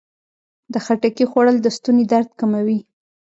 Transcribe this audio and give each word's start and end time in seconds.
د 0.73 0.73
خټکي 0.85 1.25
خوړل 1.31 1.57
د 1.61 1.67
ستوني 1.77 2.05
درد 2.11 2.29
کموي. 2.39 2.79